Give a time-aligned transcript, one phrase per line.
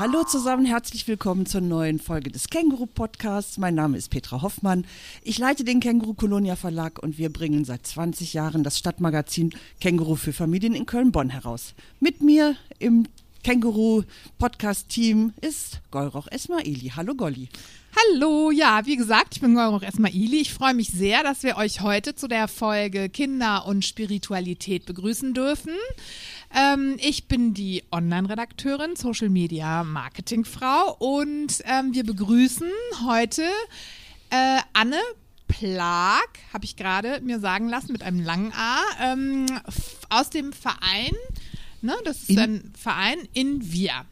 [0.00, 3.58] hallo zusammen, herzlich willkommen zur neuen Folge des Känguru Podcasts.
[3.58, 4.86] Mein Name ist Petra Hoffmann.
[5.22, 10.16] Ich leite den Känguru Kolonia Verlag und wir bringen seit 20 Jahren das Stadtmagazin Känguru
[10.16, 11.74] für Familien in Köln-Bonn heraus.
[12.00, 13.08] Mit mir im
[13.44, 14.04] Känguru
[14.38, 16.92] Podcast Team ist Golroch Esmaili.
[16.96, 17.50] Hallo Golli.
[17.94, 20.40] Hallo, ja, wie gesagt, ich bin Golroch Esmaili.
[20.40, 25.34] Ich freue mich sehr, dass wir euch heute zu der Folge Kinder und Spiritualität begrüßen
[25.34, 25.72] dürfen.
[26.54, 32.70] Ähm, ich bin die Online-Redakteurin, Social Media Marketingfrau und ähm, wir begrüßen
[33.06, 33.42] heute
[34.30, 34.98] äh, Anne
[35.46, 39.46] Plag, habe ich gerade mir sagen lassen, mit einem langen A, ähm,
[40.08, 41.14] aus dem Verein,
[41.82, 44.04] ne, das ist in ein Verein in Wir.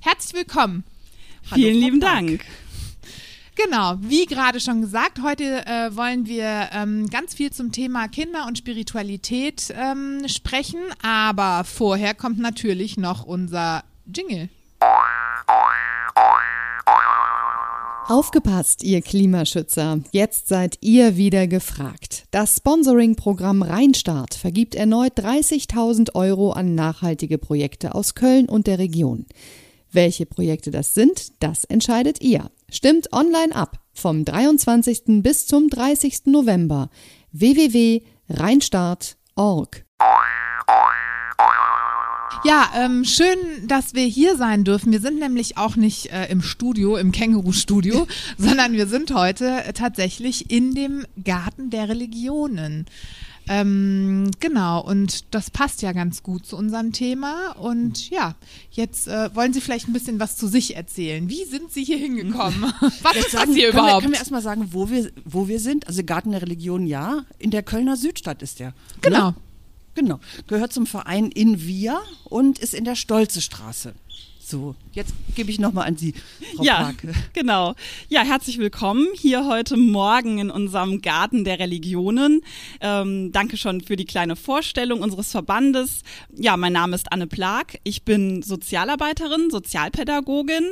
[0.00, 0.84] Herzlich willkommen.
[1.54, 2.44] Vielen Hallo, lieben Dank.
[3.56, 8.46] Genau, wie gerade schon gesagt, heute äh, wollen wir ähm, ganz viel zum Thema Kinder
[8.46, 13.82] und Spiritualität ähm, sprechen, aber vorher kommt natürlich noch unser
[14.14, 14.50] Jingle.
[18.08, 20.00] Aufgepasst, ihr Klimaschützer.
[20.12, 22.24] Jetzt seid ihr wieder gefragt.
[22.30, 29.24] Das Sponsoring-Programm Rheinstart vergibt erneut 30.000 Euro an nachhaltige Projekte aus Köln und der Region.
[29.92, 32.50] Welche Projekte das sind, das entscheidet ihr.
[32.68, 35.22] Stimmt online ab vom 23.
[35.22, 36.26] bis zum 30.
[36.26, 36.90] November
[37.32, 39.86] www.rheinstart.org.
[42.44, 44.92] Ja, ähm, schön, dass wir hier sein dürfen.
[44.92, 48.06] Wir sind nämlich auch nicht äh, im Studio, im Känguru-Studio,
[48.38, 52.86] sondern wir sind heute tatsächlich in dem Garten der Religionen.
[53.48, 57.52] Ähm, genau, und das passt ja ganz gut zu unserem Thema.
[57.52, 58.34] Und ja,
[58.70, 61.28] jetzt äh, wollen Sie vielleicht ein bisschen was zu sich erzählen.
[61.28, 62.62] Wie sind Sie hier hingekommen?
[63.02, 63.94] was ist sagen, das hier können überhaupt?
[63.94, 65.86] Wir, können wir erstmal sagen, wo wir, wo wir sind?
[65.86, 67.24] Also Garten der Religion, ja.
[67.38, 68.74] In der Kölner Südstadt ist der.
[69.00, 69.30] Genau.
[69.30, 69.34] Ne?
[69.94, 70.20] Genau.
[70.46, 73.94] Gehört zum Verein In Wir und ist in der Stolze Straße.
[74.48, 76.14] So, jetzt gebe ich nochmal an Sie,
[76.54, 77.12] Frau Ja, Parke.
[77.32, 77.74] genau.
[78.08, 82.42] Ja, herzlich willkommen hier heute Morgen in unserem Garten der Religionen.
[82.80, 86.04] Ähm, danke schon für die kleine Vorstellung unseres Verbandes.
[86.32, 87.80] Ja, mein Name ist Anne Plag.
[87.82, 90.70] Ich bin Sozialarbeiterin, Sozialpädagogin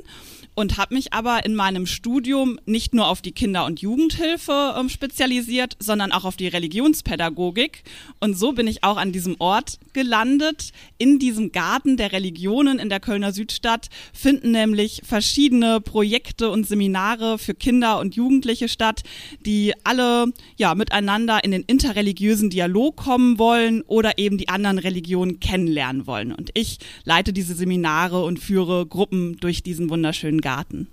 [0.55, 4.89] und habe mich aber in meinem Studium nicht nur auf die Kinder- und Jugendhilfe ähm,
[4.89, 7.83] spezialisiert, sondern auch auf die Religionspädagogik.
[8.21, 10.73] Und so bin ich auch an diesem Ort gelandet.
[10.99, 17.39] In diesem Garten der Religionen in der Kölner Südstadt finden nämlich verschiedene Projekte und Seminare
[17.39, 19.03] für Kinder und Jugendliche statt,
[19.45, 20.27] die alle
[20.57, 26.33] ja miteinander in den interreligiösen Dialog kommen wollen oder eben die anderen Religionen kennenlernen wollen.
[26.33, 30.87] Und ich leite diese Seminare und führe Gruppen durch diesen wunderschönen Garten.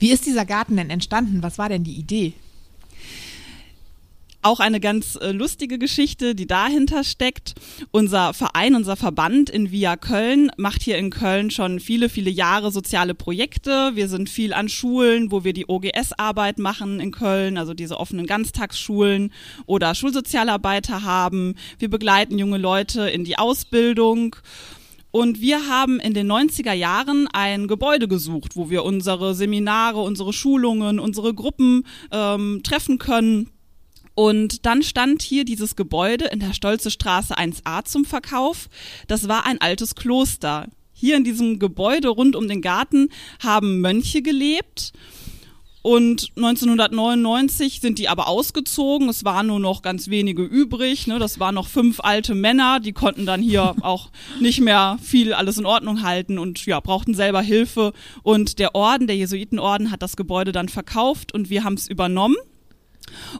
[0.00, 1.44] Wie ist dieser Garten denn entstanden?
[1.44, 2.32] Was war denn die Idee?
[4.44, 7.54] Auch eine ganz äh, lustige Geschichte, die dahinter steckt.
[7.92, 12.72] Unser Verein, unser Verband in Via Köln macht hier in Köln schon viele, viele Jahre
[12.72, 13.92] soziale Projekte.
[13.94, 18.26] Wir sind viel an Schulen, wo wir die OGS-Arbeit machen in Köln, also diese offenen
[18.26, 19.32] Ganztagsschulen
[19.66, 21.54] oder Schulsozialarbeiter haben.
[21.78, 24.34] Wir begleiten junge Leute in die Ausbildung.
[25.12, 30.32] Und wir haben in den 90er Jahren ein Gebäude gesucht, wo wir unsere Seminare, unsere
[30.32, 33.50] Schulungen, unsere Gruppen ähm, treffen können.
[34.14, 38.68] Und dann stand hier dieses Gebäude in der Stolze Straße 1a zum Verkauf.
[39.06, 40.68] Das war ein altes Kloster.
[40.94, 43.10] Hier in diesem Gebäude rund um den Garten
[43.42, 44.92] haben Mönche gelebt.
[45.82, 49.08] Und 1999 sind die aber ausgezogen.
[49.08, 51.08] Es waren nur noch ganz wenige übrig.
[51.08, 51.18] Ne?
[51.18, 54.10] Das waren noch fünf alte Männer, die konnten dann hier auch
[54.40, 57.92] nicht mehr viel alles in Ordnung halten und ja, brauchten selber Hilfe.
[58.22, 62.36] Und der Orden, der Jesuitenorden, hat das Gebäude dann verkauft und wir haben es übernommen.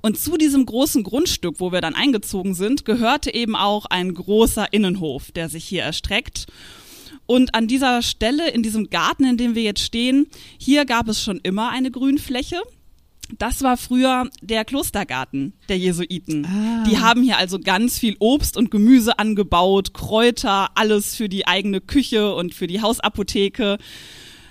[0.00, 4.72] Und zu diesem großen Grundstück, wo wir dann eingezogen sind, gehörte eben auch ein großer
[4.72, 6.47] Innenhof, der sich hier erstreckt.
[7.32, 10.26] Und an dieser Stelle, in diesem Garten, in dem wir jetzt stehen,
[10.59, 12.60] hier gab es schon immer eine Grünfläche.
[13.38, 16.45] Das war früher der Klostergarten der Jesuiten.
[16.45, 16.84] Ah.
[16.86, 21.80] Die haben hier also ganz viel Obst und Gemüse angebaut, Kräuter, alles für die eigene
[21.80, 23.78] Küche und für die Hausapotheke.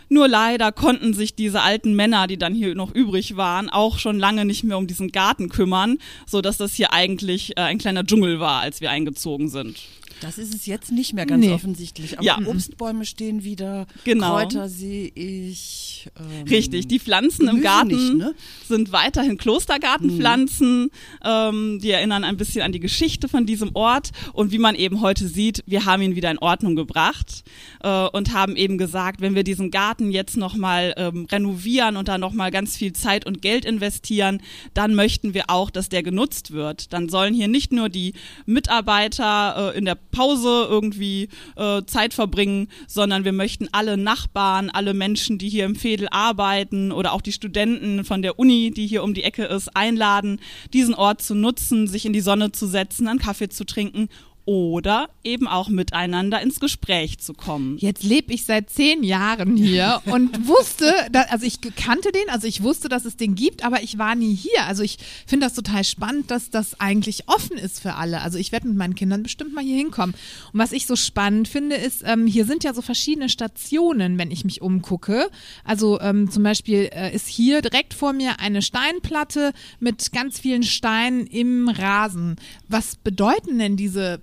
[0.09, 4.17] Nur leider konnten sich diese alten Männer, die dann hier noch übrig waren, auch schon
[4.17, 8.03] lange nicht mehr um diesen Garten kümmern, so dass das hier eigentlich äh, ein kleiner
[8.03, 9.77] Dschungel war, als wir eingezogen sind.
[10.21, 11.51] Das ist es jetzt nicht mehr ganz nee.
[11.51, 12.17] offensichtlich.
[12.17, 12.39] Aber ja.
[12.45, 14.35] Obstbäume stehen wieder, genau.
[14.35, 16.09] Kräuter sehe ich.
[16.15, 18.35] Ähm, Richtig, die Pflanzen im Garten nicht, ne?
[18.67, 20.83] sind weiterhin Klostergartenpflanzen.
[20.83, 20.89] Mhm.
[21.25, 24.11] Ähm, die erinnern ein bisschen an die Geschichte von diesem Ort.
[24.33, 27.43] Und wie man eben heute sieht, wir haben ihn wieder in Ordnung gebracht
[27.81, 32.19] äh, und haben eben gesagt, wenn wir diesen Garten jetzt nochmal ähm, renovieren und da
[32.19, 34.41] nochmal ganz viel Zeit und Geld investieren,
[34.75, 36.93] dann möchten wir auch, dass der genutzt wird.
[36.93, 38.13] Dann sollen hier nicht nur die
[38.45, 44.93] Mitarbeiter äh, in der Pause irgendwie äh, Zeit verbringen, sondern wir möchten alle Nachbarn, alle
[44.93, 49.03] Menschen, die hier im Fädel arbeiten oder auch die Studenten von der Uni, die hier
[49.03, 50.39] um die Ecke ist, einladen,
[50.73, 54.09] diesen Ort zu nutzen, sich in die Sonne zu setzen, einen Kaffee zu trinken
[54.45, 57.77] oder eben auch miteinander ins Gespräch zu kommen.
[57.77, 62.47] Jetzt lebe ich seit zehn Jahren hier und wusste, da, also ich kannte den, also
[62.47, 64.65] ich wusste, dass es den gibt, aber ich war nie hier.
[64.65, 64.97] Also ich
[65.27, 68.21] finde das total spannend, dass das eigentlich offen ist für alle.
[68.21, 70.15] Also ich werde mit meinen Kindern bestimmt mal hier hinkommen.
[70.51, 74.31] Und was ich so spannend finde, ist, ähm, hier sind ja so verschiedene Stationen, wenn
[74.31, 75.29] ich mich umgucke.
[75.63, 80.63] Also ähm, zum Beispiel äh, ist hier direkt vor mir eine Steinplatte mit ganz vielen
[80.63, 82.37] Steinen im Rasen.
[82.67, 84.19] Was bedeuten denn diese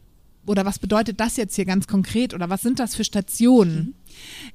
[0.49, 3.95] oder was bedeutet das jetzt hier ganz konkret oder was sind das für Stationen?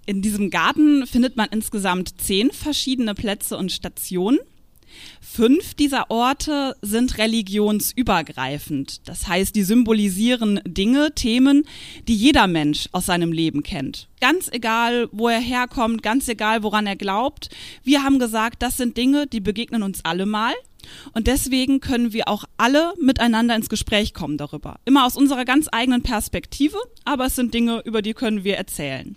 [0.05, 4.39] In diesem Garten findet man insgesamt zehn verschiedene Plätze und Stationen.
[5.21, 9.07] Fünf dieser Orte sind religionsübergreifend.
[9.07, 11.65] Das heißt, die symbolisieren Dinge, Themen,
[12.07, 14.09] die jeder Mensch aus seinem Leben kennt.
[14.21, 17.49] Ganz egal, wo er herkommt, ganz egal, woran er glaubt.
[17.83, 20.53] Wir haben gesagt, das sind Dinge, die begegnen uns alle mal.
[21.13, 24.79] Und deswegen können wir auch alle miteinander ins Gespräch kommen darüber.
[24.85, 29.15] Immer aus unserer ganz eigenen Perspektive, aber es sind Dinge, über die können wir erzählen.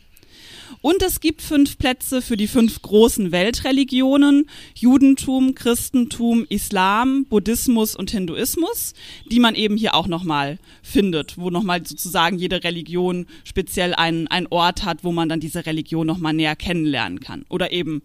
[0.86, 8.12] Und es gibt fünf Plätze für die fünf großen Weltreligionen, Judentum, Christentum, Islam, Buddhismus und
[8.12, 8.94] Hinduismus,
[9.28, 14.46] die man eben hier auch nochmal findet, wo nochmal sozusagen jede Religion speziell einen, einen
[14.46, 17.44] Ort hat, wo man dann diese Religion nochmal näher kennenlernen kann.
[17.48, 18.00] Oder eben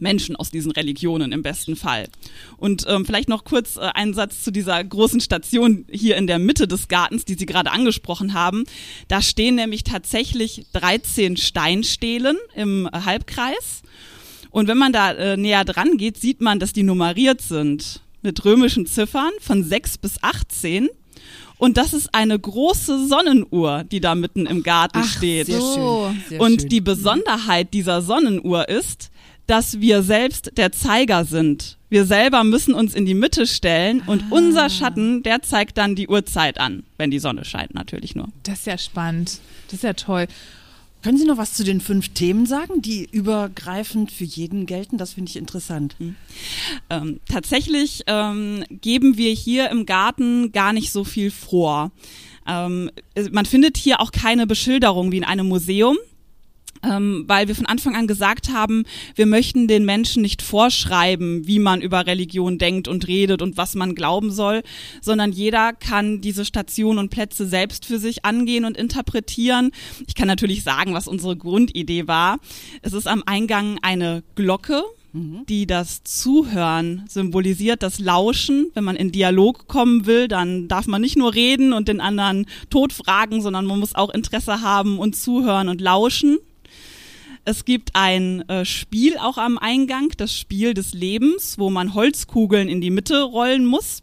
[0.00, 2.08] Menschen aus diesen Religionen im besten Fall.
[2.56, 6.38] Und ähm, vielleicht noch kurz äh, einen Satz zu dieser großen Station hier in der
[6.38, 8.64] Mitte des Gartens, die Sie gerade angesprochen haben.
[9.08, 13.82] Da stehen nämlich tatsächlich 13 Steinstelen im äh, Halbkreis.
[14.50, 18.44] Und wenn man da äh, näher dran geht, sieht man, dass die nummeriert sind mit
[18.44, 20.88] römischen Ziffern von 6 bis 18.
[21.58, 25.46] Und das ist eine große Sonnenuhr, die da mitten im Garten Ach, steht.
[25.46, 26.22] Sehr schön.
[26.28, 26.68] Sehr und schön.
[26.70, 29.10] die Besonderheit dieser Sonnenuhr ist,
[29.50, 31.76] dass wir selbst der Zeiger sind.
[31.88, 34.26] Wir selber müssen uns in die Mitte stellen und Ah.
[34.30, 38.28] unser Schatten, der zeigt dann die Uhrzeit an, wenn die Sonne scheint natürlich nur.
[38.44, 39.40] Das ist ja spannend.
[39.66, 40.28] Das ist ja toll.
[41.02, 44.98] Können Sie noch was zu den fünf Themen sagen, die übergreifend für jeden gelten?
[44.98, 45.96] Das finde ich interessant.
[46.90, 51.90] Ähm, tatsächlich ähm, geben wir hier im Garten gar nicht so viel vor.
[52.46, 52.90] Ähm,
[53.32, 55.96] man findet hier auch keine Beschilderung wie in einem Museum.
[56.82, 58.84] Ähm, weil wir von Anfang an gesagt haben,
[59.14, 63.74] wir möchten den Menschen nicht vorschreiben, wie man über Religion denkt und redet und was
[63.74, 64.62] man glauben soll,
[65.02, 69.72] sondern jeder kann diese Stationen und Plätze selbst für sich angehen und interpretieren.
[70.06, 72.38] Ich kann natürlich sagen, was unsere Grundidee war.
[72.80, 74.82] Es ist am Eingang eine Glocke,
[75.12, 78.70] die das Zuhören symbolisiert, das Lauschen.
[78.74, 82.46] Wenn man in Dialog kommen will, dann darf man nicht nur reden und den anderen
[82.70, 86.38] tot fragen, sondern man muss auch Interesse haben und zuhören und lauschen.
[87.44, 92.68] Es gibt ein äh, Spiel auch am Eingang, das Spiel des Lebens, wo man Holzkugeln
[92.68, 94.02] in die Mitte rollen muss.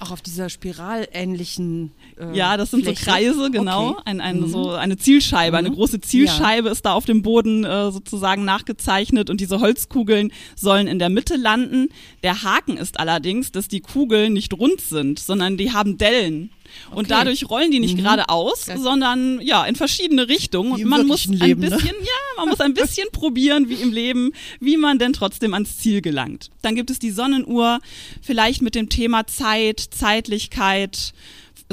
[0.00, 1.92] Auch auf dieser spiralähnlichen.
[2.18, 3.04] Äh, Ja, das sind Fläche.
[3.04, 3.90] so Kreise, genau.
[3.90, 4.02] Okay.
[4.06, 4.48] Ein, ein, Mhm.
[4.48, 5.74] so eine Zielscheibe, eine Mhm.
[5.74, 10.98] große Zielscheibe ist da auf dem Boden äh, sozusagen nachgezeichnet und diese Holzkugeln sollen in
[10.98, 11.88] der Mitte landen.
[12.24, 16.50] Der Haken ist allerdings, dass die Kugeln nicht rund sind, sondern die haben Dellen.
[16.90, 17.06] Und Okay.
[17.08, 18.02] dadurch rollen die nicht Mhm.
[18.02, 18.76] geradeaus, Ja.
[18.78, 20.72] sondern ja in verschiedene Richtungen.
[20.72, 21.70] Und man muss ein Leben, ne?
[21.70, 25.78] bisschen, ja, man muss ein bisschen probieren, wie im Leben, wie man denn trotzdem ans
[25.78, 26.50] Ziel gelangt.
[26.62, 27.80] Dann gibt es die Sonnenuhr,
[28.22, 31.12] vielleicht mit dem Thema Zeit, Zeitlichkeit.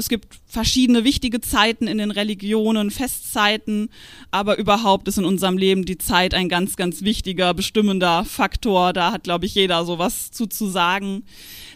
[0.02, 3.88] Es gibt verschiedene wichtige Zeiten in den Religionen, Festzeiten,
[4.32, 8.92] aber überhaupt ist in unserem Leben die Zeit ein ganz, ganz wichtiger, bestimmender Faktor.
[8.92, 11.22] Da hat, glaube ich, jeder sowas zu, zu sagen.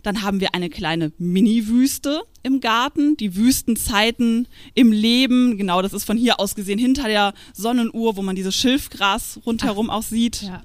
[0.03, 5.57] Dann haben wir eine kleine Mini-Wüste im Garten, die Wüstenzeiten im Leben.
[5.57, 9.89] Genau, das ist von hier aus gesehen hinter der Sonnenuhr, wo man dieses Schilfgras rundherum
[9.89, 10.43] auch sieht.
[10.43, 10.65] Ja.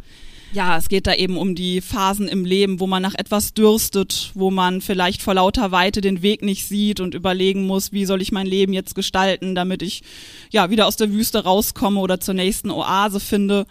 [0.53, 4.31] Ja, es geht da eben um die Phasen im Leben, wo man nach etwas dürstet,
[4.33, 8.21] wo man vielleicht vor lauter Weite den Weg nicht sieht und überlegen muss, wie soll
[8.21, 10.01] ich mein Leben jetzt gestalten, damit ich
[10.49, 13.65] ja wieder aus der Wüste rauskomme oder zur nächsten Oase finde.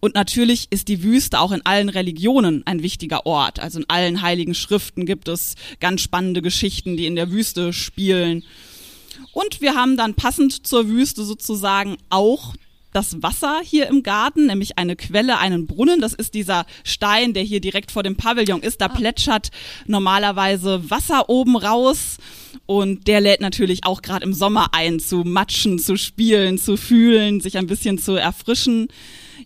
[0.00, 3.58] Und natürlich ist die Wüste auch in allen Religionen ein wichtiger Ort.
[3.58, 8.44] Also in allen heiligen Schriften gibt es ganz spannende Geschichten, die in der Wüste spielen.
[9.32, 12.54] Und wir haben dann passend zur Wüste sozusagen auch
[12.98, 16.00] das Wasser hier im Garten, nämlich eine Quelle, einen Brunnen.
[16.00, 18.80] Das ist dieser Stein, der hier direkt vor dem Pavillon ist.
[18.80, 19.50] Da plätschert
[19.86, 22.16] normalerweise Wasser oben raus.
[22.66, 27.40] Und der lädt natürlich auch gerade im Sommer ein, zu matschen, zu spielen, zu fühlen,
[27.40, 28.88] sich ein bisschen zu erfrischen.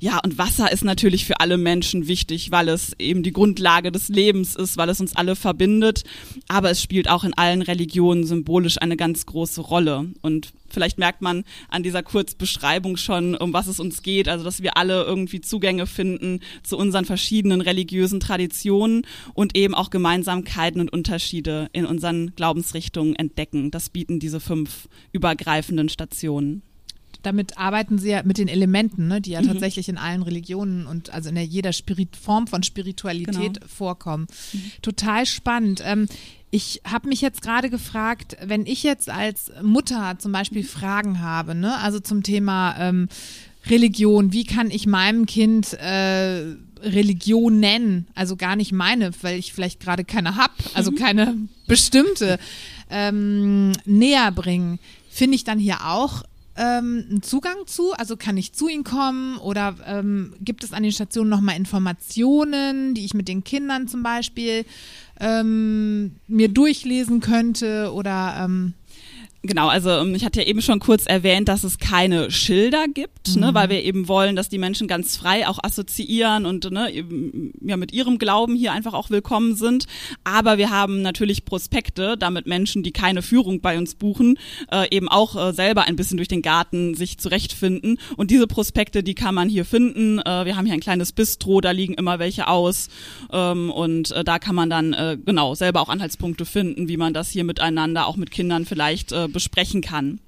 [0.01, 4.09] Ja, und Wasser ist natürlich für alle Menschen wichtig, weil es eben die Grundlage des
[4.09, 6.05] Lebens ist, weil es uns alle verbindet.
[6.49, 10.07] Aber es spielt auch in allen Religionen symbolisch eine ganz große Rolle.
[10.23, 14.29] Und vielleicht merkt man an dieser Kurzbeschreibung schon, um was es uns geht.
[14.29, 19.91] Also, dass wir alle irgendwie Zugänge finden zu unseren verschiedenen religiösen Traditionen und eben auch
[19.91, 23.71] Gemeinsamkeiten und Unterschiede in unseren Glaubensrichtungen entdecken.
[23.71, 26.63] Das bieten diese fünf übergreifenden Stationen
[27.23, 29.47] damit arbeiten sie ja mit den Elementen, ne, die ja mhm.
[29.47, 33.67] tatsächlich in allen Religionen und also in der jeder Spirit Form von Spiritualität genau.
[33.67, 34.27] vorkommen.
[34.53, 34.73] Mhm.
[34.83, 35.83] Total spannend.
[35.85, 36.07] Ähm,
[36.55, 41.55] ich habe mich jetzt gerade gefragt, wenn ich jetzt als Mutter zum Beispiel Fragen habe,
[41.55, 43.09] ne, also zum Thema ähm,
[43.67, 48.07] Religion, wie kann ich meinem Kind äh, Religion nennen?
[48.15, 50.97] Also gar nicht meine, weil ich vielleicht gerade keine hab, also mhm.
[50.97, 52.39] keine bestimmte
[52.91, 54.79] ähm, näher bringen.
[55.09, 56.23] Finde ich dann hier auch
[56.57, 57.93] ähm, einen Zugang zu?
[57.95, 62.95] Also kann ich zu ihnen kommen oder ähm, gibt es an den Stationen nochmal Informationen,
[62.95, 64.67] die ich mit den Kindern zum Beispiel
[65.23, 68.75] ähm, mir durchlesen könnte oder ähm,
[69.45, 73.35] Genau, also ähm, ich hatte ja eben schon kurz erwähnt, dass es keine Schilder gibt,
[73.35, 73.41] ne, mhm.
[73.41, 77.53] ne, weil wir eben wollen, dass die Menschen ganz frei auch assoziieren und ne, eben,
[77.61, 79.87] ja mit ihrem Glauben hier einfach auch willkommen sind.
[80.23, 84.39] Aber wir haben natürlich Prospekte, damit Menschen, die keine Führung bei uns buchen,
[84.71, 87.99] äh, eben auch äh, selber ein bisschen durch den Garten sich zurechtfinden.
[88.17, 90.21] Und diese Prospekte, die kann man hier finden.
[90.21, 92.91] Äh, wir haben hier ein kleines Bistro, da liegen immer welche aus
[93.33, 97.13] ähm, und äh, da kann man dann äh, genau selber auch Anhaltspunkte finden, wie man
[97.13, 100.21] das hier miteinander auch mit Kindern vielleicht äh, besprechen kann.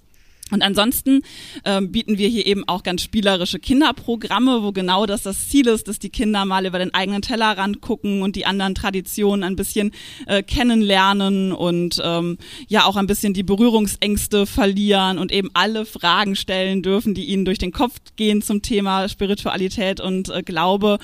[0.51, 1.23] Und ansonsten
[1.65, 5.89] ähm, bieten wir hier eben auch ganz spielerische Kinderprogramme, wo genau das das Ziel ist,
[5.89, 9.93] dass die Kinder mal über den eigenen Tellerrand gucken und die anderen Traditionen ein bisschen
[10.27, 12.37] äh, kennenlernen und ähm,
[12.69, 17.47] ja auch ein bisschen die Berührungsängste verlieren und eben alle Fragen stellen dürfen, die ihnen
[17.47, 20.99] durch den Kopf gehen zum Thema Spiritualität und äh, Glaube.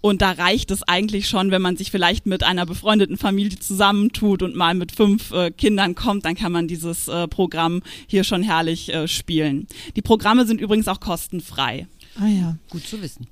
[0.00, 4.42] Und da reicht es eigentlich schon, wenn man sich vielleicht mit einer befreundeten Familie zusammentut
[4.42, 8.42] und mal mit fünf äh, Kindern kommt, dann kann man dieses äh, Programm hier schon
[8.42, 9.66] herrlich äh, spielen.
[9.96, 11.86] Die Programme sind übrigens auch kostenfrei.
[12.16, 13.26] Ah ja, gut zu wissen.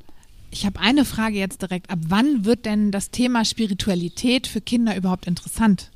[0.50, 1.90] Ich habe eine Frage jetzt direkt.
[1.90, 5.90] Ab wann wird denn das Thema Spiritualität für Kinder überhaupt interessant?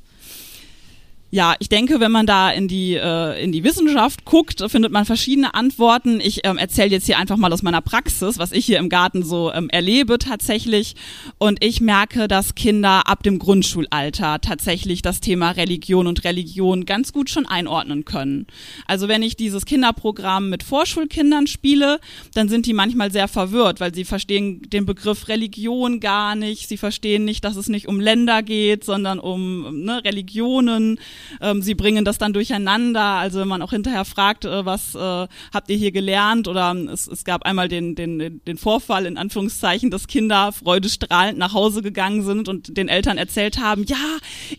[1.33, 5.05] Ja, ich denke, wenn man da in die äh, in die Wissenschaft guckt, findet man
[5.05, 6.19] verschiedene Antworten.
[6.19, 9.23] Ich ähm, erzähle jetzt hier einfach mal aus meiner Praxis, was ich hier im Garten
[9.23, 10.95] so ähm, erlebe tatsächlich.
[11.37, 17.13] Und ich merke, dass Kinder ab dem Grundschulalter tatsächlich das Thema Religion und Religion ganz
[17.13, 18.45] gut schon einordnen können.
[18.85, 22.01] Also wenn ich dieses Kinderprogramm mit Vorschulkindern spiele,
[22.33, 26.67] dann sind die manchmal sehr verwirrt, weil sie verstehen den Begriff Religion gar nicht.
[26.67, 30.99] Sie verstehen nicht, dass es nicht um Länder geht, sondern um ne, Religionen.
[31.41, 33.01] Ähm, sie bringen das dann durcheinander.
[33.01, 36.47] Also wenn man auch hinterher fragt, äh, was äh, habt ihr hier gelernt?
[36.47, 41.37] Oder ähm, es, es gab einmal den, den, den Vorfall, in Anführungszeichen, dass Kinder freudestrahlend
[41.37, 43.97] nach Hause gegangen sind und den Eltern erzählt haben, ja,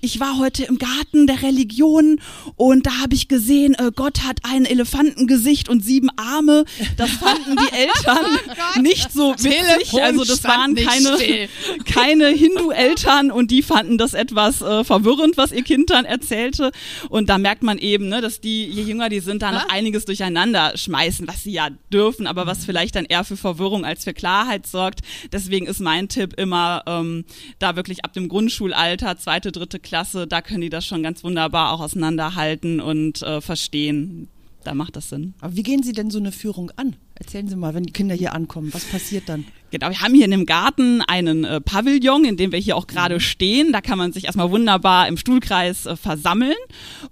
[0.00, 2.20] ich war heute im Garten der Religion
[2.56, 6.64] und da habe ich gesehen, äh, Gott hat ein Elefantengesicht und sieben Arme.
[6.96, 8.26] Das fanden die Eltern
[8.76, 10.02] oh nicht so witzig.
[10.02, 11.48] Also das waren keine,
[11.84, 16.76] keine Hindu-Eltern und die fanden das etwas äh, verwirrend, was ihr Kind dann erzählt Kälte.
[17.08, 20.04] Und da merkt man eben, ne, dass die, je jünger die sind, da noch einiges
[20.04, 24.14] durcheinander schmeißen, was sie ja dürfen, aber was vielleicht dann eher für Verwirrung als für
[24.14, 25.00] Klarheit sorgt.
[25.32, 27.24] Deswegen ist mein Tipp immer, ähm,
[27.58, 31.72] da wirklich ab dem Grundschulalter, zweite, dritte Klasse, da können die das schon ganz wunderbar
[31.72, 34.28] auch auseinanderhalten und äh, verstehen.
[34.64, 35.34] Da macht das Sinn.
[35.40, 36.96] Aber wie gehen Sie denn so eine Führung an?
[37.14, 39.44] Erzählen Sie mal, wenn die Kinder hier ankommen, was passiert dann?
[39.72, 42.86] Genau, wir haben hier in dem Garten einen äh, Pavillon, in dem wir hier auch
[42.86, 43.20] gerade mhm.
[43.20, 43.72] stehen.
[43.72, 46.56] Da kann man sich erstmal wunderbar im Stuhlkreis äh, versammeln.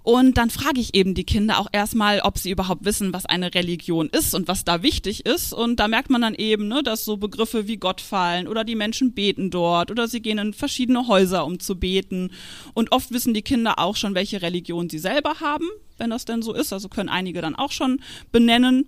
[0.03, 3.55] Und dann frage ich eben die Kinder auch erstmal, ob sie überhaupt wissen, was eine
[3.55, 5.53] Religion ist und was da wichtig ist.
[5.53, 8.75] Und da merkt man dann eben, ne, dass so Begriffe wie Gott fallen oder die
[8.75, 12.29] Menschen beten dort oder sie gehen in verschiedene Häuser, um zu beten.
[12.75, 15.65] Und oft wissen die Kinder auch schon, welche Religion sie selber haben,
[15.97, 16.73] wenn das denn so ist.
[16.73, 18.85] Also können einige dann auch schon benennen.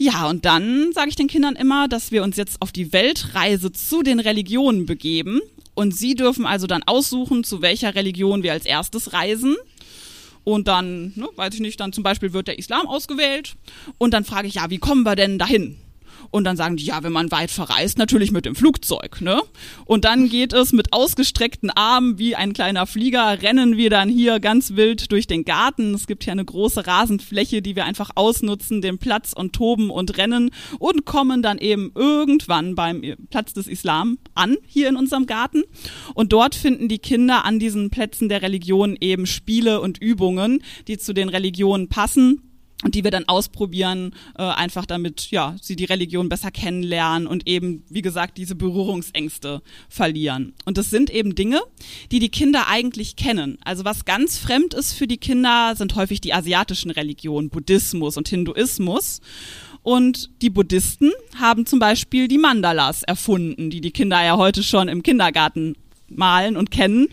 [0.00, 3.72] Ja, und dann sage ich den Kindern immer, dass wir uns jetzt auf die Weltreise
[3.72, 5.40] zu den Religionen begeben.
[5.74, 9.56] Und sie dürfen also dann aussuchen, zu welcher Religion wir als erstes reisen.
[10.44, 13.56] Und dann, ne, weiß ich nicht, dann zum Beispiel wird der Islam ausgewählt.
[13.98, 15.76] Und dann frage ich, ja, wie kommen wir denn dahin?
[16.30, 19.40] Und dann sagen die, ja, wenn man weit verreist, natürlich mit dem Flugzeug, ne?
[19.84, 24.40] Und dann geht es mit ausgestreckten Armen wie ein kleiner Flieger, rennen wir dann hier
[24.40, 25.94] ganz wild durch den Garten.
[25.94, 30.18] Es gibt hier eine große Rasenfläche, die wir einfach ausnutzen, den Platz und toben und
[30.18, 35.62] rennen und kommen dann eben irgendwann beim Platz des Islam an, hier in unserem Garten.
[36.14, 40.98] Und dort finden die Kinder an diesen Plätzen der Religion eben Spiele und Übungen, die
[40.98, 42.47] zu den Religionen passen
[42.84, 47.48] und die wir dann ausprobieren, äh, einfach damit ja sie die Religion besser kennenlernen und
[47.48, 50.54] eben wie gesagt diese Berührungsängste verlieren.
[50.64, 51.60] Und das sind eben Dinge,
[52.12, 53.58] die die Kinder eigentlich kennen.
[53.64, 58.28] Also was ganz fremd ist für die Kinder, sind häufig die asiatischen Religionen, Buddhismus und
[58.28, 59.20] Hinduismus.
[59.82, 64.88] Und die Buddhisten haben zum Beispiel die Mandalas erfunden, die die Kinder ja heute schon
[64.88, 65.76] im Kindergarten
[66.08, 67.08] malen und kennen.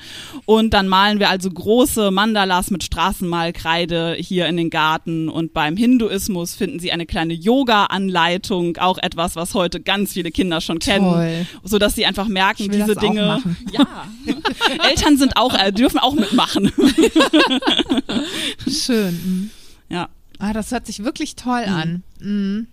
[0.46, 5.30] Und dann malen wir also große Mandalas mit Straßenmalkreide hier in den Garten.
[5.30, 10.62] Und beim Hinduismus finden Sie eine kleine Yoga-Anleitung, auch etwas, was heute ganz viele Kinder
[10.62, 11.48] schon kennen, Toll.
[11.64, 13.42] so dass sie einfach merken, diese Dinge.
[13.72, 14.08] Ja,
[14.88, 16.72] Eltern sind auch äh, dürfen auch mitmachen.
[18.68, 19.14] Schön.
[19.14, 19.50] Mhm.
[19.90, 20.10] ja.
[20.40, 22.04] Ah, das hört sich wirklich toll an.
[22.20, 22.68] Mhm.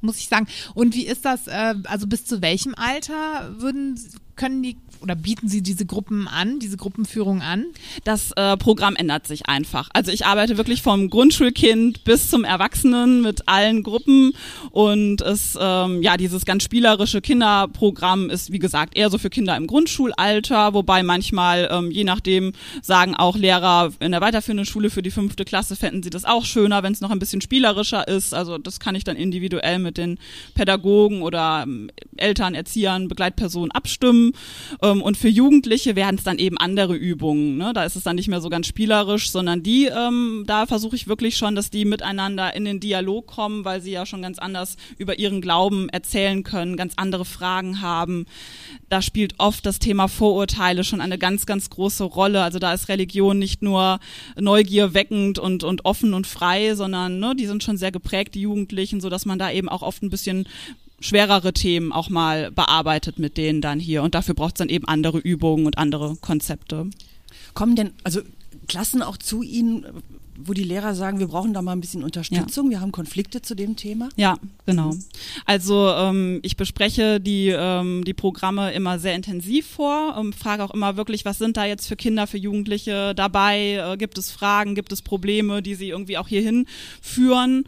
[0.00, 0.46] Muss ich sagen.
[0.74, 3.98] Und wie ist das, äh, also bis zu welchem Alter würden,
[4.36, 7.66] können die oder bieten Sie diese Gruppen an, diese Gruppenführung an?
[8.04, 9.90] Das äh, Programm ändert sich einfach.
[9.92, 14.32] Also ich arbeite wirklich vom Grundschulkind bis zum Erwachsenen mit allen Gruppen
[14.70, 19.56] und es ähm, ja dieses ganz spielerische Kinderprogramm ist wie gesagt eher so für Kinder
[19.56, 25.02] im Grundschulalter, wobei manchmal ähm, je nachdem sagen auch Lehrer in der weiterführenden Schule für
[25.02, 28.32] die fünfte Klasse fänden sie das auch schöner, wenn es noch ein bisschen spielerischer ist.
[28.32, 30.18] Also das kann ich dann individuell mit den
[30.54, 34.23] Pädagogen oder ähm, Eltern, Erziehern, Begleitpersonen abstimmen.
[34.82, 37.56] Ähm, und für Jugendliche werden es dann eben andere Übungen.
[37.56, 37.72] Ne?
[37.74, 41.08] Da ist es dann nicht mehr so ganz spielerisch, sondern die, ähm, da versuche ich
[41.08, 44.76] wirklich schon, dass die miteinander in den Dialog kommen, weil sie ja schon ganz anders
[44.98, 48.26] über ihren Glauben erzählen können, ganz andere Fragen haben.
[48.88, 52.42] Da spielt oft das Thema Vorurteile schon eine ganz, ganz große Rolle.
[52.42, 53.98] Also da ist Religion nicht nur
[54.38, 58.42] Neugier weckend und, und offen und frei, sondern ne, die sind schon sehr geprägt, die
[58.42, 60.46] Jugendlichen, so dass man da eben auch oft ein bisschen
[61.04, 64.02] schwerere Themen auch mal bearbeitet mit denen dann hier.
[64.02, 66.88] Und dafür braucht es dann eben andere Übungen und andere Konzepte.
[67.52, 68.22] Kommen denn also
[68.68, 69.86] Klassen auch zu Ihnen,
[70.36, 73.54] wo die Lehrer sagen, wir brauchen da mal ein bisschen Unterstützung, wir haben Konflikte zu
[73.54, 74.08] dem Thema?
[74.16, 74.36] Ja,
[74.66, 74.94] genau.
[75.46, 80.72] Also ähm, ich bespreche die, ähm, die Programme immer sehr intensiv vor, ähm, frage auch
[80.72, 83.92] immer wirklich, was sind da jetzt für Kinder, für Jugendliche dabei?
[83.92, 86.66] Äh, gibt es Fragen, gibt es Probleme, die sie irgendwie auch hierhin
[87.00, 87.64] führen?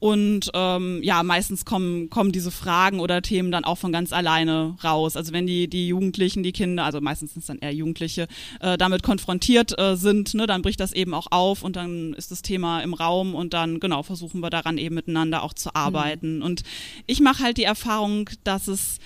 [0.00, 4.76] Und ähm, ja, meistens kommen, kommen diese Fragen oder Themen dann auch von ganz alleine
[4.82, 5.14] raus.
[5.14, 8.26] Also wenn die, die Jugendlichen, die Kinder, also meistens sind es dann eher Jugendliche,
[8.60, 12.30] äh, damit konfrontiert äh, sind, ne, dann bricht das eben auch auf und dann ist
[12.30, 16.36] das Thema im Raum und dann, genau, versuchen wir daran eben miteinander auch zu arbeiten.
[16.36, 16.42] Mhm.
[16.42, 16.62] Und
[17.06, 18.98] ich mache halt die Erfahrung, dass es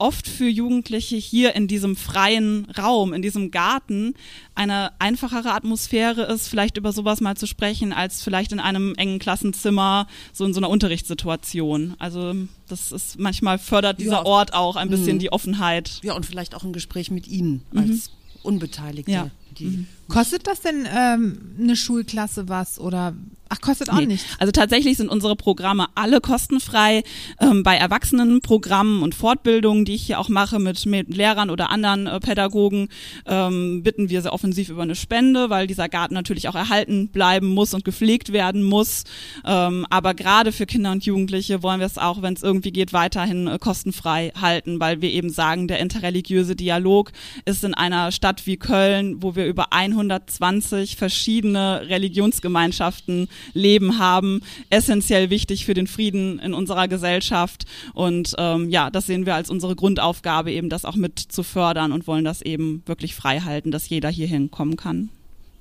[0.00, 4.14] oft für Jugendliche hier in diesem freien Raum, in diesem Garten,
[4.54, 9.18] eine einfachere Atmosphäre ist, vielleicht über sowas mal zu sprechen, als vielleicht in einem engen
[9.18, 11.96] Klassenzimmer, so in so einer Unterrichtssituation.
[11.98, 12.32] Also
[12.68, 14.24] das ist manchmal fördert dieser Ja.
[14.26, 15.20] Ort auch ein bisschen Mhm.
[15.20, 15.98] die Offenheit.
[16.04, 18.12] Ja, und vielleicht auch ein Gespräch mit Ihnen als
[18.44, 19.10] Unbeteiligte.
[19.10, 19.30] Ja.
[19.58, 23.14] Die, Kostet das denn ähm, eine Schulklasse was oder
[23.48, 24.06] ach kostet auch Nee.
[24.06, 24.24] nicht?
[24.38, 27.02] Also tatsächlich sind unsere Programme alle kostenfrei.
[27.40, 32.06] Ähm, bei Erwachsenenprogrammen und Fortbildungen, die ich hier auch mache mit, mit Lehrern oder anderen
[32.06, 32.88] äh, Pädagogen,
[33.26, 37.48] ähm, bitten wir sehr offensiv über eine Spende, weil dieser Garten natürlich auch erhalten bleiben
[37.48, 39.04] muss und gepflegt werden muss.
[39.44, 42.92] Ähm, aber gerade für Kinder und Jugendliche wollen wir es auch, wenn es irgendwie geht,
[42.92, 47.12] weiterhin äh, kostenfrei halten, weil wir eben sagen, der interreligiöse Dialog
[47.44, 55.30] ist in einer Stadt wie Köln, wo wir über 120 verschiedene Religionsgemeinschaften leben haben, essentiell
[55.30, 57.66] wichtig für den Frieden in unserer Gesellschaft.
[57.94, 61.92] Und ähm, ja, das sehen wir als unsere Grundaufgabe, eben das auch mit zu fördern
[61.92, 65.10] und wollen das eben wirklich frei halten, dass jeder hierhin kommen kann.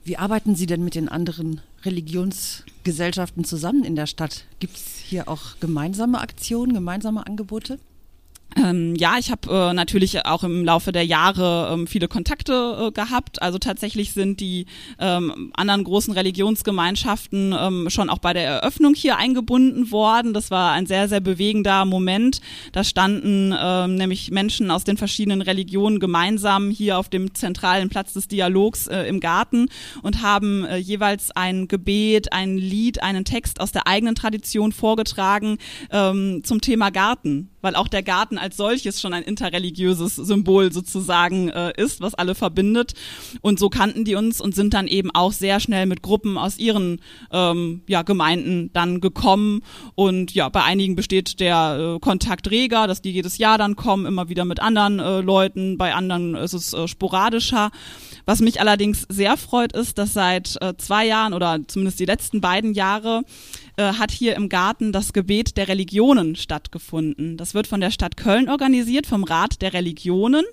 [0.03, 4.45] wie arbeiten Sie denn mit den anderen Religionsgesellschaften zusammen in der Stadt?
[4.59, 7.79] Gibt es hier auch gemeinsame Aktionen, gemeinsame Angebote?
[8.57, 12.91] Ähm, ja, ich habe äh, natürlich auch im Laufe der Jahre ähm, viele Kontakte äh,
[12.91, 13.41] gehabt.
[13.41, 14.65] Also tatsächlich sind die
[14.99, 20.33] ähm, anderen großen Religionsgemeinschaften ähm, schon auch bei der Eröffnung hier eingebunden worden.
[20.33, 22.41] Das war ein sehr, sehr bewegender Moment.
[22.71, 28.13] Da standen ähm, nämlich Menschen aus den verschiedenen Religionen gemeinsam hier auf dem zentralen Platz
[28.13, 29.67] des Dialogs äh, im Garten
[30.01, 35.57] und haben äh, jeweils ein Gebet, ein Lied, einen Text aus der eigenen Tradition vorgetragen
[35.91, 41.49] ähm, zum Thema Garten, weil auch der Garten als solches schon ein interreligiöses Symbol sozusagen
[41.49, 42.93] äh, ist, was alle verbindet.
[43.41, 46.57] Und so kannten die uns und sind dann eben auch sehr schnell mit Gruppen aus
[46.57, 49.63] ihren ähm, ja, Gemeinden dann gekommen.
[49.95, 54.05] Und ja, bei einigen besteht der äh, Kontakt reger, dass die jedes Jahr dann kommen,
[54.05, 55.77] immer wieder mit anderen äh, Leuten.
[55.77, 57.71] Bei anderen ist es äh, sporadischer.
[58.25, 62.39] Was mich allerdings sehr freut, ist, dass seit äh, zwei Jahren oder zumindest die letzten
[62.39, 63.23] beiden Jahre
[63.77, 67.37] äh, hat hier im Garten das Gebet der Religionen stattgefunden.
[67.37, 70.45] Das wird von der Stadt Köln organisiert, vom Rat der Religionen.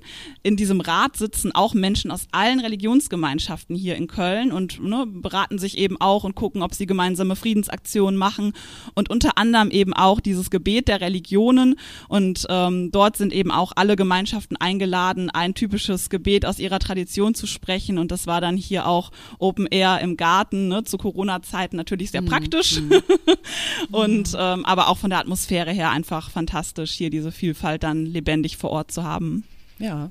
[0.42, 5.58] In diesem Rat sitzen auch Menschen aus allen Religionsgemeinschaften hier in Köln und ne, beraten
[5.58, 8.52] sich eben auch und gucken, ob sie gemeinsame Friedensaktionen machen
[8.94, 11.76] und unter anderem eben auch dieses Gebet der Religionen
[12.08, 17.34] und ähm, dort sind eben auch alle Gemeinschaften eingeladen, ein typisches Gebet aus ihrer Tradition
[17.34, 21.76] zu sprechen und das war dann hier auch Open Air im Garten, ne, zu Corona-Zeiten
[21.76, 22.26] natürlich sehr mhm.
[22.26, 23.00] praktisch mhm.
[23.90, 28.56] und ähm, aber auch von der Atmosphäre her einfach fantastisch, hier diese Vielfalt dann lebendig
[28.56, 29.44] vor Ort zu haben.
[29.78, 30.10] Ja.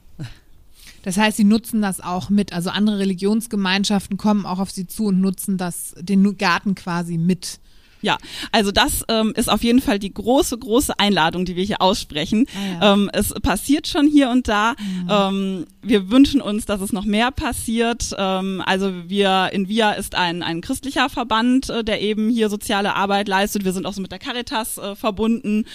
[1.04, 2.54] Das heißt, sie nutzen das auch mit.
[2.54, 7.60] Also andere Religionsgemeinschaften kommen auch auf sie zu und nutzen das, den Garten quasi mit.
[8.04, 8.18] Ja,
[8.52, 12.46] also das ähm, ist auf jeden Fall die große, große Einladung, die wir hier aussprechen.
[12.54, 12.94] Ah, ja.
[12.94, 14.74] ähm, es passiert schon hier und da.
[14.74, 15.08] Mhm.
[15.10, 18.14] Ähm, wir wünschen uns, dass es noch mehr passiert.
[18.18, 22.94] Ähm, also wir in VIA ist ein, ein christlicher Verband, äh, der eben hier soziale
[22.94, 23.64] Arbeit leistet.
[23.64, 25.66] Wir sind auch so mit der Caritas äh, verbunden.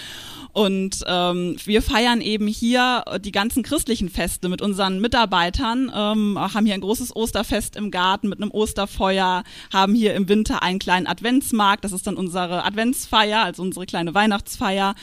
[0.52, 6.66] Und ähm, wir feiern eben hier die ganzen christlichen Feste mit unseren Mitarbeitern, ähm, haben
[6.66, 11.06] hier ein großes Osterfest im Garten mit einem Osterfeuer, haben hier im Winter einen kleinen
[11.06, 14.94] Adventsmarkt, das ist dann unsere Adventsfeier, also unsere kleine Weihnachtsfeier.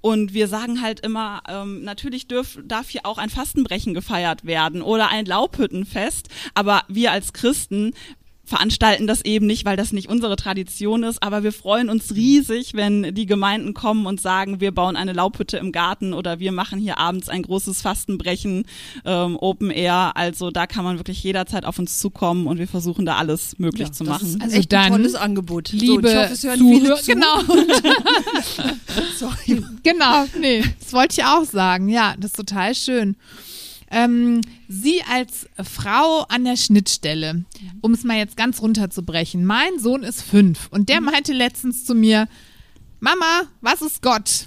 [0.00, 4.82] Und wir sagen halt immer, ähm, natürlich dürf, darf hier auch ein Fastenbrechen gefeiert werden
[4.82, 7.92] oder ein Laubhüttenfest, aber wir als Christen
[8.44, 12.74] veranstalten das eben nicht, weil das nicht unsere Tradition ist, aber wir freuen uns riesig,
[12.74, 16.80] wenn die Gemeinden kommen und sagen, wir bauen eine Laubhütte im Garten oder wir machen
[16.80, 18.64] hier abends ein großes Fastenbrechen,
[19.04, 20.12] ähm, Open Air.
[20.16, 23.88] Also da kann man wirklich jederzeit auf uns zukommen und wir versuchen da alles möglich
[23.88, 24.26] ja, zu machen.
[24.26, 25.70] Ist also echt ein tolles Angebot.
[25.72, 27.12] Liebe so, hoffe, Zuhörer, zu.
[27.12, 27.40] genau.
[29.16, 29.62] Sorry.
[29.82, 31.88] Genau, nee, das wollte ich auch sagen.
[31.88, 33.16] Ja, das ist total schön.
[33.94, 37.44] Ähm, Sie als Frau an der Schnittstelle,
[37.82, 39.44] um es mal jetzt ganz runterzubrechen.
[39.44, 41.08] Mein Sohn ist fünf und der mhm.
[41.08, 42.26] meinte letztens zu mir,
[43.00, 44.46] Mama, was ist Gott?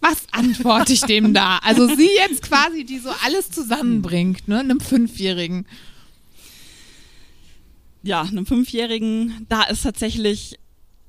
[0.00, 1.58] Was antworte ich dem da?
[1.58, 5.66] Also sie jetzt quasi, die so alles zusammenbringt, ne, einem Fünfjährigen.
[8.04, 10.58] Ja, einem Fünfjährigen, da ist tatsächlich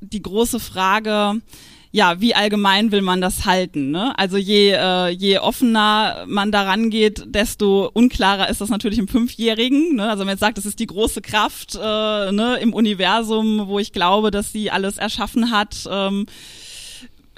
[0.01, 1.41] die große Frage,
[1.95, 3.91] ja, wie allgemein will man das halten?
[3.91, 4.17] Ne?
[4.17, 9.97] Also je, äh, je offener man daran geht, desto unklarer ist das natürlich im Fünfjährigen.
[9.97, 10.09] Ne?
[10.09, 13.77] Also wenn man jetzt sagt, das ist die große Kraft äh, ne, im Universum, wo
[13.77, 15.87] ich glaube, dass sie alles erschaffen hat.
[15.87, 16.25] Ähm,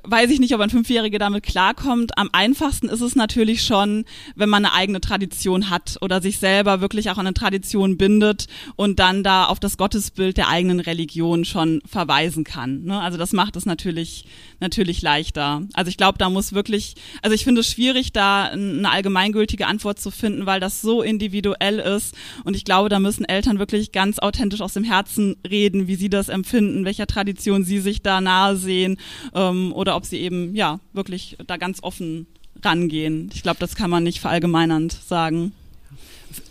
[0.08, 2.18] weiß ich nicht, ob ein Fünfjähriger damit klarkommt.
[2.18, 6.82] Am einfachsten ist es natürlich schon, wenn man eine eigene Tradition hat oder sich selber
[6.82, 11.46] wirklich auch an eine Tradition bindet und dann da auf das Gottesbild der eigenen Religion
[11.46, 12.84] schon verweisen kann.
[12.84, 13.00] Ne?
[13.00, 14.26] Also das macht es natürlich,
[14.60, 15.64] natürlich leichter.
[15.74, 20.00] Also ich glaube, da muss wirklich, also ich finde es schwierig, da eine allgemeingültige Antwort
[20.00, 22.16] zu finden, weil das so individuell ist.
[22.44, 26.10] Und ich glaube, da müssen Eltern wirklich ganz authentisch aus dem Herzen reden, wie sie
[26.10, 28.98] das empfinden, welcher Tradition sie sich da nahe sehen
[29.34, 32.28] ähm, oder ob sie eben, ja, wirklich da ganz offen
[32.64, 33.30] rangehen.
[33.34, 35.54] Ich glaube, das kann man nicht verallgemeinernd sagen.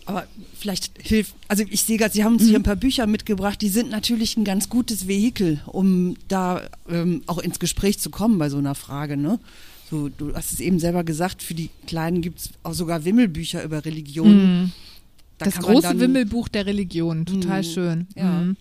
[0.06, 0.26] Aber
[0.58, 2.48] vielleicht hilft, also ich sehe gerade, Sie haben uns mhm.
[2.48, 7.22] hier ein paar Bücher mitgebracht, die sind natürlich ein ganz gutes Vehikel, um da ähm,
[7.26, 9.38] auch ins Gespräch zu kommen bei so einer Frage, ne?
[9.90, 13.62] So, du hast es eben selber gesagt, für die Kleinen gibt es auch sogar Wimmelbücher
[13.62, 14.62] über Religion.
[14.62, 14.72] Mhm.
[15.38, 17.66] Da das große Wimmelbuch der Religion, total mhm.
[17.66, 18.06] schön.
[18.14, 18.24] Ja.
[18.24, 18.56] Mhm.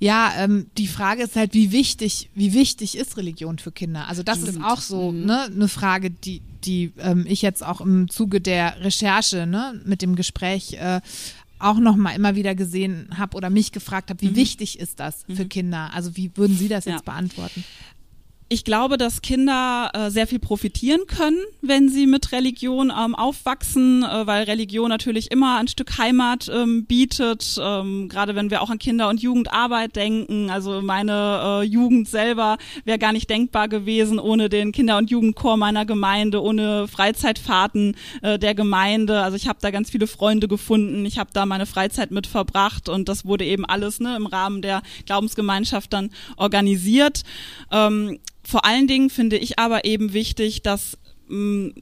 [0.00, 4.06] Ja, ähm, die Frage ist halt, wie wichtig, wie wichtig ist Religion für Kinder?
[4.08, 4.58] Also das Stimmt.
[4.58, 5.26] ist auch so mhm.
[5.26, 10.02] ne, eine Frage, die, die ähm, ich jetzt auch im Zuge der Recherche ne, mit
[10.02, 11.00] dem Gespräch äh,
[11.58, 14.36] auch noch mal immer wieder gesehen habe oder mich gefragt habe, wie mhm.
[14.36, 15.48] wichtig ist das für mhm.
[15.48, 15.90] Kinder?
[15.92, 17.12] Also wie würden Sie das jetzt ja.
[17.12, 17.64] beantworten?
[18.50, 24.02] Ich glaube, dass Kinder äh, sehr viel profitieren können, wenn sie mit Religion ähm, aufwachsen,
[24.02, 27.58] äh, weil Religion natürlich immer ein Stück Heimat ähm, bietet.
[27.60, 30.48] Ähm, Gerade wenn wir auch an Kinder- und Jugendarbeit denken.
[30.48, 35.58] Also meine äh, Jugend selber wäre gar nicht denkbar gewesen ohne den Kinder- und Jugendchor
[35.58, 39.20] meiner Gemeinde, ohne Freizeitfahrten äh, der Gemeinde.
[39.20, 41.04] Also ich habe da ganz viele Freunde gefunden.
[41.04, 44.62] Ich habe da meine Freizeit mit verbracht und das wurde eben alles ne, im Rahmen
[44.62, 46.08] der Glaubensgemeinschaft dann
[46.38, 47.24] organisiert.
[47.70, 50.96] Ähm, vor allen Dingen finde ich aber eben wichtig, dass
[51.28, 51.74] mh, mm,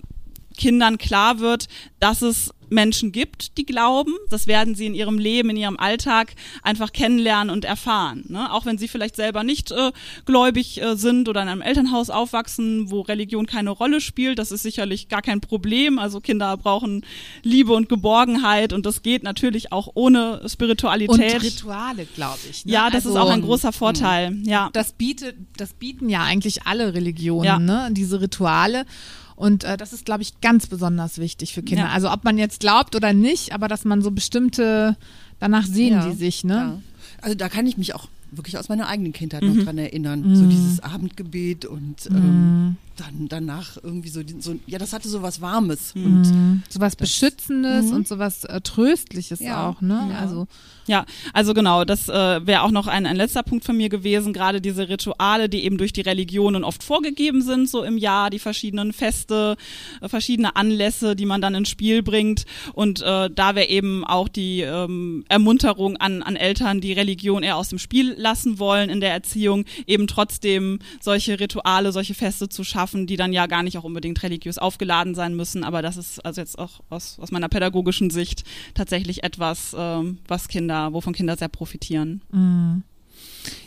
[0.57, 1.69] Kindern klar wird,
[2.01, 4.13] dass es Menschen gibt, die glauben.
[4.31, 8.25] Das werden sie in ihrem Leben, in ihrem Alltag einfach kennenlernen und erfahren.
[8.29, 8.53] Ne?
[8.53, 9.93] Auch wenn sie vielleicht selber nicht äh,
[10.25, 14.39] gläubig äh, sind oder in einem Elternhaus aufwachsen, wo Religion keine Rolle spielt.
[14.39, 15.99] Das ist sicherlich gar kein Problem.
[15.99, 17.05] Also Kinder brauchen
[17.43, 21.35] Liebe und Geborgenheit und das geht natürlich auch ohne Spiritualität.
[21.35, 22.65] Und Rituale, glaube ich.
[22.65, 22.73] Ne?
[22.73, 24.37] Ja, das also, ist auch ein großer Vorteil.
[24.45, 24.71] Ja.
[24.73, 27.59] Das bietet, das bieten ja eigentlich alle Religionen, ja.
[27.59, 27.89] ne?
[27.93, 28.87] diese Rituale.
[29.37, 31.85] Und äh, das ist, glaube ich, ganz besonders wichtig für Kinder.
[31.85, 31.91] Ja.
[31.91, 34.97] Also ob man jetzt glaubt oder nicht, aber dass man so bestimmte,
[35.39, 36.09] danach sehen ja.
[36.09, 36.55] die sich, ne?
[36.55, 36.79] Ja.
[37.21, 40.35] Also da kann ich mich auch wirklich aus meiner eigenen Kindheit noch dran erinnern.
[40.35, 45.41] So dieses Abendgebet und ähm, dann danach irgendwie so, so, ja, das hatte so was
[45.41, 45.95] Warmes.
[45.95, 46.33] Und
[46.69, 49.69] Sowas Beschützendes und sowas äh, Tröstliches Ja.
[49.69, 50.09] auch, ne?
[50.11, 50.19] Ja.
[50.19, 50.47] Also
[50.89, 54.33] Ja, also genau, das äh, wäre auch noch ein, ein letzter Punkt von mir gewesen,
[54.33, 58.39] gerade diese Rituale, die eben durch die Religionen oft vorgegeben sind, so im Jahr, die
[58.39, 59.57] verschiedenen Feste,
[60.01, 62.47] äh, verschiedene Anlässe, die man dann ins Spiel bringt.
[62.73, 67.57] Und äh, da wäre eben auch die ähm, Ermunterung an, an Eltern, die Religion eher
[67.57, 72.63] aus dem Spiel lassen wollen in der Erziehung, eben trotzdem solche Rituale, solche Feste zu
[72.65, 75.65] schaffen, die dann ja gar nicht auch unbedingt religiös aufgeladen sein müssen.
[75.65, 78.45] Aber das ist also jetzt auch aus, aus meiner pädagogischen Sicht
[78.75, 82.23] tatsächlich etwas, ähm, was Kinder, wovon Kinder sehr profitieren.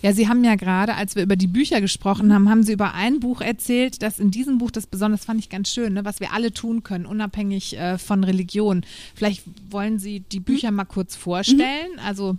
[0.02, 2.94] Ja, Sie haben ja gerade, als wir über die Bücher gesprochen haben, haben Sie über
[2.94, 6.20] ein Buch erzählt, das in diesem Buch, das besonders fand ich ganz schön, ne, was
[6.20, 8.86] wir alle tun können, unabhängig äh, von Religion.
[9.16, 12.00] Vielleicht wollen Sie die Bücher mal kurz vorstellen.
[12.06, 12.38] Also,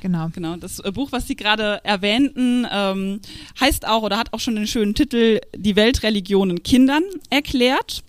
[0.00, 0.28] genau.
[0.32, 3.20] Genau, das äh, Buch, was Sie gerade erwähnten, ähm,
[3.60, 8.02] heißt auch oder hat auch schon den schönen Titel Die Weltreligionen Kindern erklärt.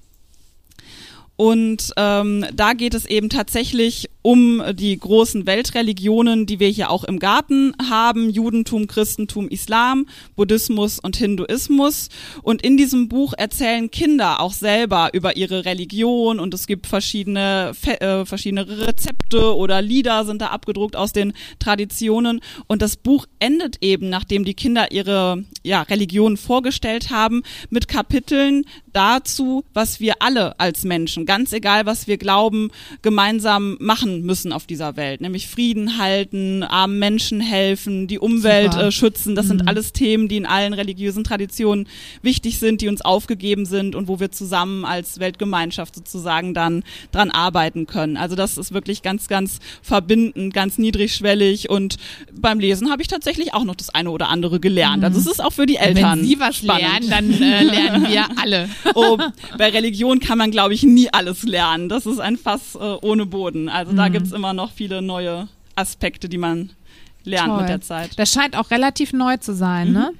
[1.39, 7.05] Und ähm, da geht es eben tatsächlich um die großen Weltreligionen, die wir hier auch
[7.05, 12.09] im Garten haben, Judentum, Christentum, Islam, Buddhismus und Hinduismus.
[12.43, 17.71] Und in diesem Buch erzählen Kinder auch selber über ihre Religion und es gibt verschiedene,
[17.85, 22.41] äh, verschiedene Rezepte oder Lieder sind da abgedruckt aus den Traditionen.
[22.67, 28.65] Und das Buch endet eben, nachdem die Kinder ihre ja, Religion vorgestellt haben, mit Kapiteln
[28.93, 32.71] dazu, was wir alle als Menschen, ganz egal was wir glauben,
[33.01, 38.91] gemeinsam machen müssen auf dieser Welt, nämlich Frieden halten, armen Menschen helfen, die Umwelt äh,
[38.91, 39.35] schützen.
[39.35, 41.87] Das sind alles Themen, die in allen religiösen Traditionen
[42.21, 47.31] wichtig sind, die uns aufgegeben sind und wo wir zusammen als Weltgemeinschaft sozusagen dann dran
[47.31, 48.17] arbeiten können.
[48.17, 51.97] Also das ist wirklich ganz, ganz verbindend, ganz niedrigschwellig und
[52.33, 55.03] beim Lesen habe ich tatsächlich auch noch das eine oder andere gelernt.
[55.03, 57.07] Also es ist auch für die Eltern Wenn Sie was spannend.
[57.07, 58.69] lernen, dann äh, lernen wir alle.
[58.95, 59.17] Oh,
[59.57, 61.89] bei Religion kann man, glaube ich, nie alles lernen.
[61.89, 63.69] Das ist ein Fass äh, ohne Boden.
[63.69, 63.97] Also Mhm.
[63.97, 66.71] da gibt's immer noch viele neue Aspekte, die man
[67.23, 67.59] lernt Toll.
[67.61, 68.11] mit der Zeit.
[68.17, 70.11] Das scheint auch relativ neu zu sein, ne?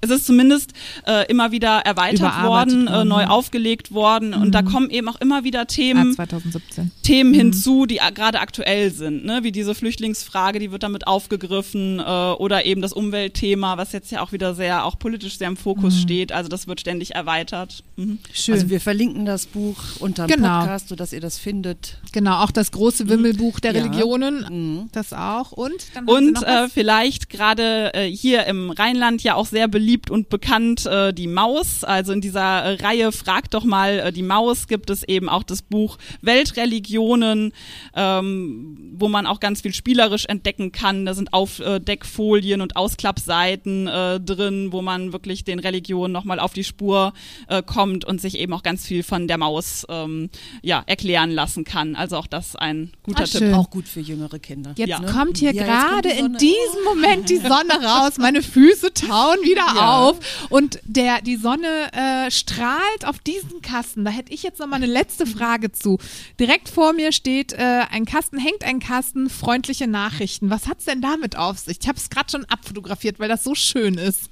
[0.00, 0.72] Es ist zumindest
[1.06, 3.30] äh, immer wieder erweitert worden, äh, neu ne?
[3.30, 6.90] aufgelegt worden und da kommen eben auch immer wieder Ah, Themen, 2017.
[7.02, 9.40] Themen hinzu, die gerade aktuell sind, ne?
[9.42, 14.20] wie diese Flüchtlingsfrage, die wird damit aufgegriffen äh, oder eben das Umweltthema, was jetzt ja
[14.20, 16.30] auch wieder sehr, auch politisch sehr im Fokus steht.
[16.32, 17.82] Also das wird ständig erweitert.
[17.96, 18.18] Mhm.
[18.32, 18.54] Schön.
[18.54, 20.60] Also wir verlinken das Buch unter dem Genau.
[20.60, 21.98] Podcast, sodass ihr das findet.
[22.12, 23.82] genau, auch das große Wimmelbuch der Ja.
[23.82, 24.88] Religionen, Mhm.
[24.92, 25.52] das auch.
[25.52, 25.74] Und
[26.06, 30.86] Und noch äh, vielleicht gerade äh, hier im Rheinland ja auch sehr beliebt und bekannt
[30.86, 31.82] äh, die Maus.
[31.84, 35.42] Also in dieser äh, Reihe Frag doch mal äh, die Maus gibt es eben auch
[35.42, 37.52] das Buch Weltreligionen,
[37.94, 41.06] ähm, wo man auch ganz viel spielerisch entdecken kann.
[41.06, 46.64] Da sind Aufdeckfolien und Ausklappseiten äh, drin, wo man wirklich den Religionen nochmal auf die
[46.64, 47.12] Spur
[47.48, 50.30] äh, kommt und sich eben auch ganz viel von der Maus ähm,
[50.62, 51.96] ja, erklären lassen kann.
[51.96, 53.38] Also auch das ein guter Ah, Tipp.
[53.40, 53.54] schön.
[53.54, 54.72] Auch gut für jüngere Kinder.
[54.76, 55.00] Jetzt Ja.
[55.00, 58.18] kommt hier Ja, gerade die in diesem Moment die Sonne raus.
[58.18, 64.04] Meine Füße tauen wieder Auf und der die Sonne äh, strahlt auf diesen Kasten.
[64.04, 65.98] Da hätte ich jetzt noch mal eine letzte Frage zu.
[66.38, 70.50] Direkt vor mir steht äh, ein Kasten, hängt ein Kasten, freundliche Nachrichten.
[70.50, 71.78] Was hat's denn damit auf sich?
[71.80, 74.30] Ich habe es gerade schon abfotografiert, weil das so schön ist.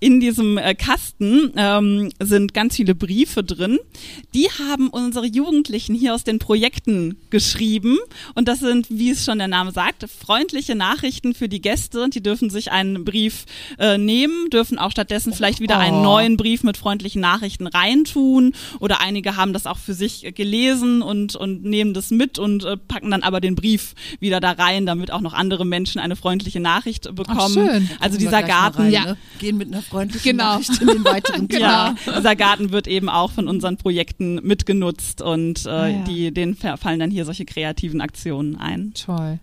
[0.00, 3.78] In diesem äh, Kasten ähm, sind ganz viele Briefe drin.
[4.34, 7.98] Die haben unsere Jugendlichen hier aus den Projekten geschrieben.
[8.34, 12.02] Und das sind, wie es schon der Name sagt, freundliche Nachrichten für die Gäste.
[12.02, 13.44] Und die dürfen sich einen Brief
[13.78, 16.02] äh, nehmen, dürfen auch stattdessen vielleicht wieder einen Oh.
[16.02, 18.52] neuen Brief mit freundlichen Nachrichten reintun.
[18.80, 22.64] Oder einige haben das auch für sich äh, gelesen und, und nehmen das mit und
[22.64, 26.16] äh, packen dann aber den Brief wieder da rein, damit auch noch andere Menschen eine
[26.16, 27.54] freundliche Nachricht bekommen.
[27.54, 27.90] schön.
[28.00, 29.04] Also dieser Garten, rein, ja.
[29.04, 29.16] Ne?
[29.64, 30.44] Mit einer freundlichen Genau.
[30.58, 31.60] Nachricht in den weiteren Genau.
[31.64, 36.04] Ja, dieser Garten wird eben auch von unseren Projekten mitgenutzt und äh, Ah, ja.
[36.04, 38.92] die, denen fa- fallen dann hier solche kreativen Aktionen ein.
[38.94, 39.38] Toll.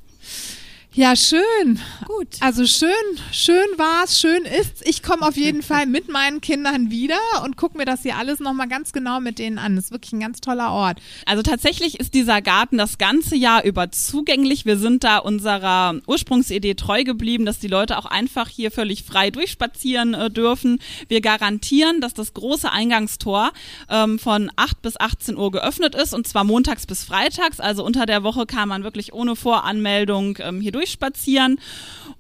[0.94, 1.80] Ja, schön.
[2.06, 2.28] Gut.
[2.42, 2.92] Also schön,
[3.32, 4.82] schön war's, schön ist's.
[4.84, 8.42] Ich komme auf jeden Fall mit meinen Kindern wieder und gucke mir das hier alles
[8.42, 9.78] nochmal ganz genau mit denen an.
[9.78, 11.00] Das ist wirklich ein ganz toller Ort.
[11.26, 14.66] Also tatsächlich ist dieser Garten das ganze Jahr über zugänglich.
[14.66, 19.32] Wir sind da unserer Ursprungsidee treu geblieben, dass die Leute auch einfach hier völlig frei
[19.32, 20.82] durchspazieren äh, dürfen.
[21.08, 23.52] Wir garantieren, dass das große Eingangstor
[23.90, 27.62] ähm, von 8 bis 18 Uhr geöffnet ist und zwar montags bis freitags.
[27.62, 31.60] Also unter der Woche kann man wirklich ohne Voranmeldung ähm, hier durchspazieren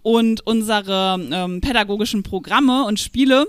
[0.03, 3.47] und unsere ähm, pädagogischen Programme und Spiele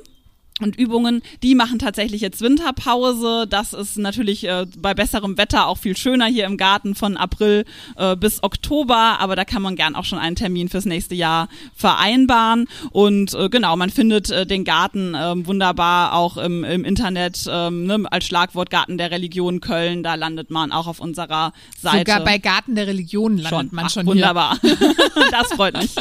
[0.61, 3.47] und Übungen, die machen tatsächlich jetzt Winterpause.
[3.49, 7.65] Das ist natürlich äh, bei besserem Wetter auch viel schöner hier im Garten von April
[7.97, 11.49] äh, bis Oktober, aber da kann man gern auch schon einen Termin fürs nächste Jahr
[11.75, 12.69] vereinbaren.
[12.91, 17.87] Und äh, genau, man findet äh, den Garten äh, wunderbar auch im, im Internet ähm,
[17.87, 20.03] ne, als Schlagwort Garten der Religion Köln.
[20.03, 22.12] Da landet man auch auf unserer Seite.
[22.12, 23.69] Sogar bei Garten der Religion landet schon.
[23.73, 24.59] man Ach, schon wunderbar.
[25.31, 25.95] das freut mich.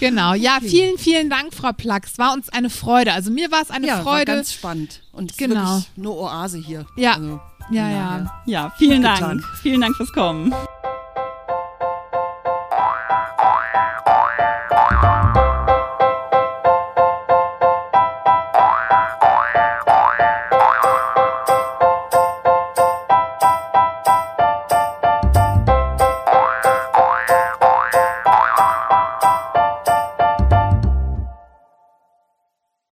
[0.00, 0.34] Genau.
[0.34, 2.18] Ja, vielen, vielen Dank, Frau Plax.
[2.18, 3.12] War uns eine Freude.
[3.12, 4.32] Also mir war es eine ja, war Freude.
[4.32, 5.02] ganz spannend.
[5.12, 5.54] Und es ist Genau.
[5.76, 6.86] wirklich eine Oase hier.
[6.96, 7.14] Ja.
[7.14, 8.42] Also, Ja, ja.
[8.46, 9.42] Ja, vielen Dank.
[9.62, 10.54] Vielen Dank fürs Kommen.